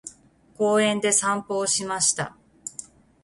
[0.57, 2.35] 公園で散歩をしました。